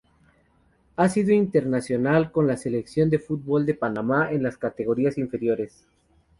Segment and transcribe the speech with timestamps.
[0.95, 5.85] Ha sido internacional con la Selección de fútbol de Panamá en las categoría inferiores.